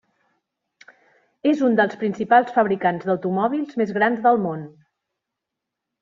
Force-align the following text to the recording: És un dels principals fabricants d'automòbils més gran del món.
És 1.49 1.59
un 1.67 1.75
dels 1.79 1.99
principals 2.03 2.49
fabricants 2.55 3.05
d'automòbils 3.09 3.75
més 3.83 3.91
gran 3.99 4.17
del 4.25 4.41
món. 4.47 4.65